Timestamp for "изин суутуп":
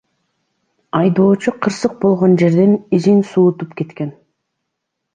2.99-3.71